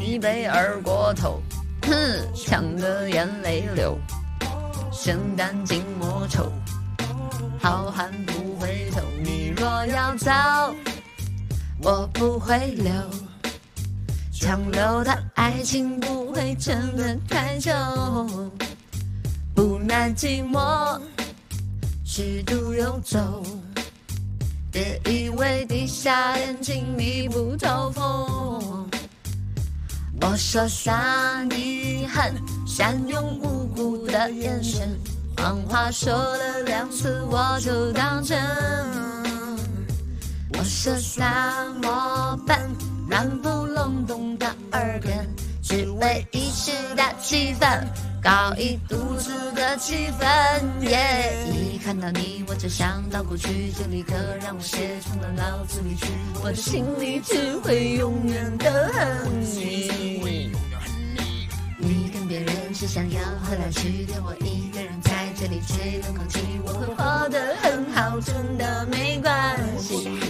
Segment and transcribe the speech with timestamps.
[0.00, 1.40] 一杯二锅头，
[1.82, 1.92] 哼，
[2.34, 3.98] 呛得眼泪流。
[4.90, 6.50] 圣诞静默愁，
[7.60, 9.02] 好汉不回头。
[9.22, 10.30] 你若要走，
[11.82, 12.92] 我不会留。
[14.32, 17.70] 强留的爱情不会撑得太久，
[19.54, 20.98] 不耐寂寞，
[22.04, 23.42] 虚度游走。
[24.72, 28.90] 别以为闭下眼睛密不透风。
[30.22, 32.34] 我说傻，你狠
[32.66, 34.98] 善用无辜的眼神，
[35.36, 38.38] 谎话说了两次我就当真。
[40.52, 42.58] 我说傻，我笨，
[43.08, 45.26] 软不隆咚的耳根，
[45.62, 47.82] 只为一时的气氛，
[48.22, 50.62] 搞一肚子的气氛。
[51.52, 56.06] 一看到你，我就想到过去，就立刻让我写从了脑子里去，
[56.42, 60.52] 我的心里只会永远的恨你。
[61.78, 70.10] 你跟别人是想要喝来去，留我一个人在这里吹冷空气，我会活得很好，真的没关系。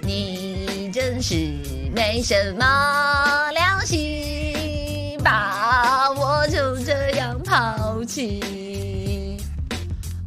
[0.00, 1.34] 你真是
[1.94, 3.47] 没什么
[7.48, 9.38] 抛弃。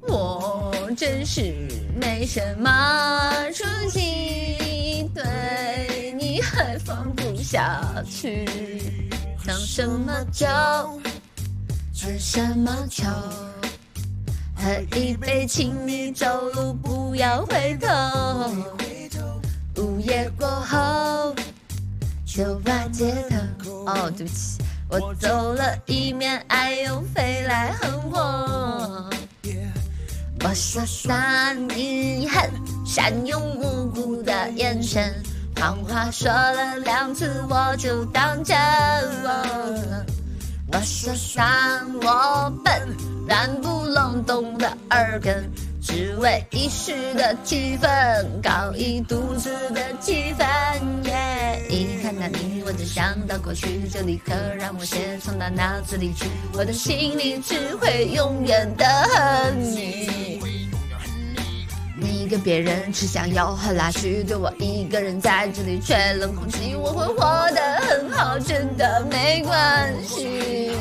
[0.07, 1.53] 我真是
[1.95, 8.43] 没什么出息，对你还放不下去。
[9.45, 10.47] 想什么酒，
[11.93, 13.05] 吃什么酒，
[14.55, 16.25] 喝一杯，请你走
[16.55, 17.87] 路不要回头。
[19.77, 21.35] 午夜过后，
[22.25, 23.85] 酒吧街头。
[23.85, 24.57] 哦，对不起，
[24.99, 29.09] 我走了一面，爱又飞来横祸。
[30.43, 32.51] 我说傻，你很
[32.85, 35.13] 善用无辜的眼神。
[35.55, 38.57] 谎话说了两次，我就当真。
[40.73, 42.73] 我说傻，我笨，
[43.25, 45.49] 软不隆咚的耳根，
[45.81, 50.45] 只为一时的气氛，搞一肚子的气氛。
[51.67, 60.39] 一看到你，我就想到过去，就立刻让我先冲到脑子里去，我的心里只会永远的恨你。
[61.97, 70.71] 你跟别人吃香又喝辣去，对我一个人在这里吹冷空气，我会活得很好，真的没关系。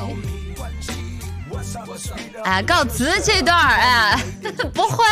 [2.44, 4.24] 哎，告辞这段儿哎，
[4.72, 5.04] 不会。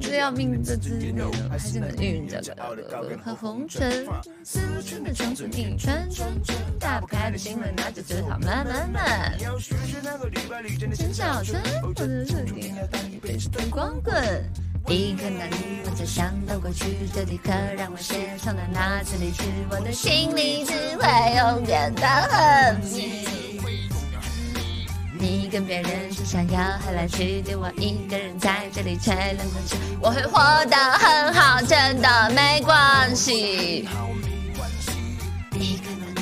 [0.00, 1.12] 最要命的滋味，
[1.48, 4.06] 还是能遇着个和红尘。
[4.44, 9.36] 思春的长裙一穿穿穿，打不开的心门，那就只好慢慢慢。
[10.94, 14.14] 陈小春，我的注定要当你背是灯光棍。
[14.88, 23.39] 一看到你，我就想到过去，就立刻让我先从那脑子里去，我的心里只会永远的恨你
[25.20, 33.86] 你跟别人是想要和来去，就我一个人在这里吹冷空气，我会活得很好，真的没关系。